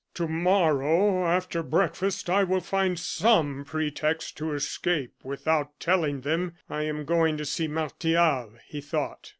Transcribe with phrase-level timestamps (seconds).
[0.15, 6.85] "To morrow, after breakfast, I will find some pretext to escape, without telling them I
[6.85, 9.29] am going to see Martial," he thought.